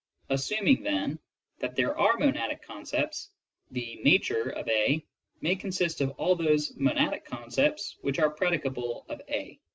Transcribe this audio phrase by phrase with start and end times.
[0.31, 1.19] As suming, then,
[1.59, 3.29] that there are monadic concepts,
[3.69, 5.05] the ''nature" of a
[5.41, 9.59] may consist of all those monadic concepts which are predicable of a.